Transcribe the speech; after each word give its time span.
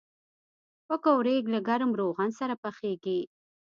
پکورې 0.87 1.35
له 1.53 1.59
ګرم 1.67 1.91
روغن 1.99 2.29
سره 2.39 2.55
پخېږي 2.63 3.19